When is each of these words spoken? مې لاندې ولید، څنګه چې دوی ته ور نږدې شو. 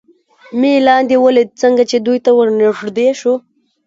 مې 0.59 0.73
لاندې 0.87 1.15
ولید، 1.25 1.49
څنګه 1.61 1.83
چې 1.89 1.97
دوی 2.05 2.17
ته 2.25 2.29
ور 2.37 2.49
نږدې 2.61 3.09
شو. 3.19 3.33